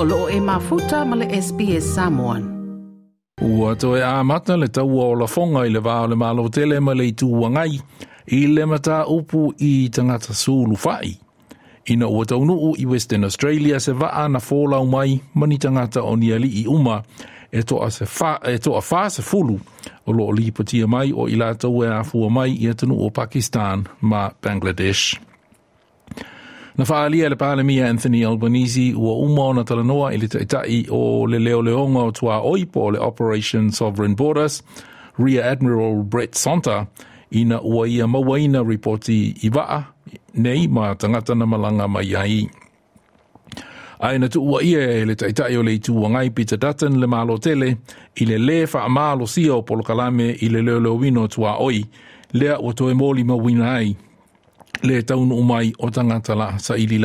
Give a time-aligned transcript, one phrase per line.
[0.00, 2.42] o loo e mafuta ma le SPS Samoan.
[3.42, 6.80] Ua toe a mata le taua o la fonga i le vāo le malo tele
[6.80, 7.80] ma le i wangai
[8.26, 11.18] i le mata upu i tangata sulu fai.
[11.86, 16.48] Ina ua taunuu i Western Australia se vaa na fōlau mai mani tangata o niali
[16.48, 17.02] i uma
[17.50, 19.58] e toa, a, se fa, e toa fa se fulu
[20.06, 23.84] o loo lipatia mai o i la taua a fua mai i atanu o Pakistan
[24.00, 25.18] ma Bangladesh.
[26.78, 31.38] Na whaalia le pālemia Anthony Albanese ua uma ona talanoa i le taitai o le
[31.38, 34.62] leo leonga o tua oipo o le Operation Sovereign Borders,
[35.18, 36.86] Rear Admiral Brett Sonta,
[37.30, 39.84] ina ua ia mawaina reporti i waa
[40.34, 42.48] nei ma tangata na malanga mai ai.
[44.00, 47.06] Ai na tu ua ia e le taitai o le itu wangai Peter Dutton le
[47.06, 47.76] malo tele
[48.14, 51.58] i le le wha amalo sia o polo kalame i le leo leo wino tua
[51.58, 51.84] oi,
[52.32, 53.96] lea ua toe mōli mawina ai
[54.82, 55.34] le taunu
[55.78, 56.98] o tangata la sa ili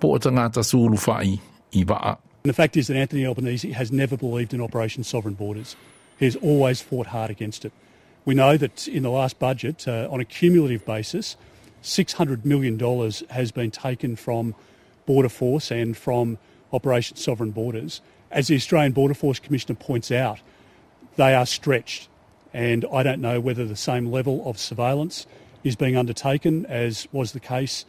[0.00, 1.40] po o tangata sulu fai
[1.72, 1.84] i.
[1.90, 5.76] And the fact is that Anthony Albanese has never believed in Operation Sovereign Borders.
[6.18, 7.72] He has always fought hard against it.
[8.24, 11.36] We know that in the last budget, uh, on a cumulative basis,
[11.82, 12.78] $600 million
[13.30, 14.54] has been taken from
[15.06, 16.38] Border Force and from
[16.72, 18.00] Operation Sovereign Borders.
[18.30, 20.40] As the Australian Border Force Commissioner points out,
[21.16, 22.08] they are stretched.
[22.52, 25.26] And I don't know whether the same level of surveillance
[25.64, 27.84] is being undertaken, as was the case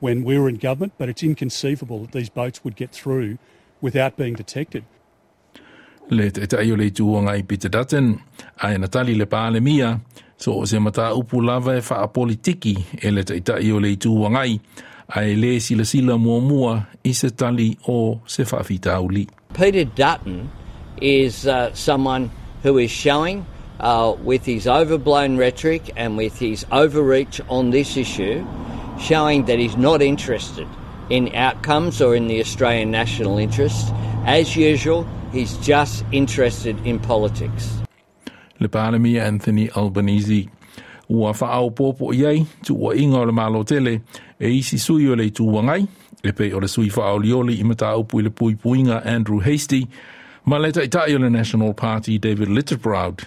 [0.00, 3.38] when we were in government, but it's inconceivable that these boats would get through
[3.80, 4.84] without being detected.
[6.10, 8.20] Le te tai o le tuonga i Peter Dutton,
[8.62, 10.00] ai Natali le pāle mia,
[10.36, 13.96] so o se mata upu lava e wha politiki e le te tai o le
[13.96, 14.58] tuonga i,
[15.16, 19.28] ai le sila sila mua mua i se tali o se whawhita uli.
[19.54, 20.50] Peter Dutton
[21.00, 22.30] is uh, someone
[22.62, 23.46] who is showing
[23.82, 28.46] uh, with his overblown rhetoric and with his overreach on this issue,
[28.98, 30.68] showing that he's not interested
[31.10, 33.92] in outcomes or in the Australian national interest.
[34.24, 37.82] As usual, he's just interested in politics.
[38.60, 40.48] Le pālemi Anthony Albanese.
[41.08, 44.00] Ua whaau iei, tu ua inga o le malo tele,
[44.40, 45.86] e isi sui o le tu wangai,
[46.24, 49.40] e pe o le sui whaau lioli i mata upu i le pui puinga Andrew
[49.40, 49.88] Hastie,
[50.46, 53.26] ma le taitai o le National Party David Littleproud.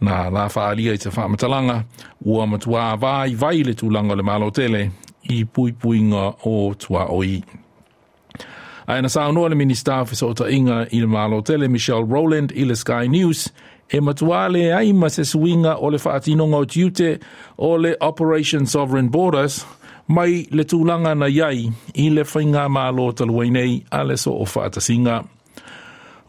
[0.00, 1.84] na la faalia i te whaamatalanga
[2.26, 4.90] ua matua vai vai le tūlanga le malo tele
[5.28, 7.42] i pui puinga o tua oi.
[8.88, 12.52] Ai na sāu noa le minister of sota inga i le malo tele Michelle Rowland
[12.56, 13.48] i le Sky News
[13.92, 17.18] e matua le aima se suinga o le whaatinonga o tiute
[17.56, 19.66] o le Operation Sovereign Borders
[20.08, 25.24] mai le tūlanga na iai i le whainga malo taluainei a le so o whaatasinga.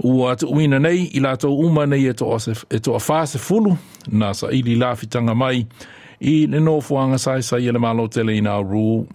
[0.04, 3.76] Ua atu uina nei i lātou uma nei e toa, se, e toa whase fulu
[4.08, 4.96] nā sa ili la
[5.36, 5.66] mai
[6.20, 9.06] i le no fuanga sai sai ele malo tele i nā rū.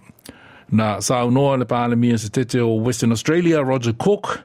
[0.71, 4.39] Na sa unoa le pāle mia se tete o Western Australia, Roger Cook,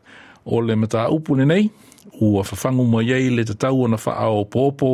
[0.50, 1.70] o le mata upune nei,
[2.20, 4.90] ua whawhangu mai ei le te tau ana wha o pōpō,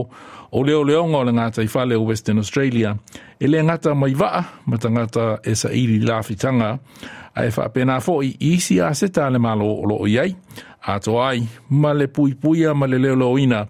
[0.53, 2.97] o leo leonga o le ngata i whale o Western Australia,
[3.41, 6.21] e le ngata mai waa, ma ta ngata e sa iri la
[7.37, 10.37] a e whapena fo i isi a seta le malo o loo iei,
[10.87, 13.67] ato ai, ma le pui puia ma le leo leoina,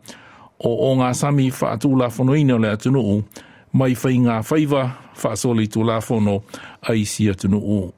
[0.59, 3.23] o o ngā sami whaatu la whono ina o le atunuu,
[3.73, 4.83] mai whai ngā whaiva
[5.23, 6.43] whaasoli tu la whono
[6.83, 7.93] a isi atunuu.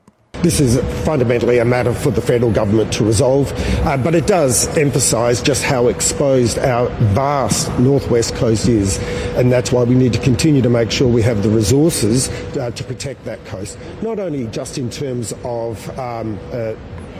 [0.49, 3.53] This is fundamentally a matter for the federal government to resolve,
[3.85, 8.97] uh, but it does emphasise just how exposed our vast northwest coast is,
[9.37, 12.71] and that's why we need to continue to make sure we have the resources uh,
[12.71, 13.77] to protect that coast.
[14.01, 16.73] Not only just in terms of um, uh,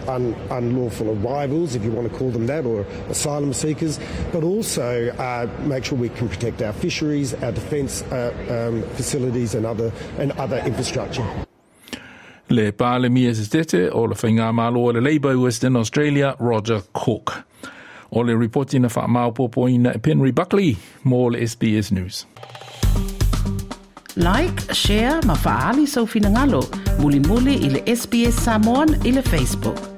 [0.07, 4.01] un, unlawful arrivals, if you want to call them that, or asylum seekers,
[4.33, 9.55] but also uh, make sure we can protect our fisheries, our defence uh, um, facilities,
[9.55, 11.27] and other and other infrastructure.
[12.49, 16.81] Le pāle mia se tete o le whainga malo o le Labour Western Australia, Roger
[16.93, 17.35] Cook.
[18.11, 22.25] O le reporti na wha mau popo ina e Penry Buckley, mō le SBS News.
[24.17, 26.65] Like, share, ma faali sau finangalo,
[26.99, 29.98] muli muli i le SBS Samoan i le Facebook.